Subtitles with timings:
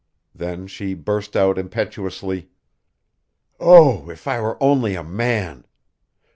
[0.33, 2.49] Then she burst out impetuously:
[3.59, 5.63] "Oh, if I were only a man!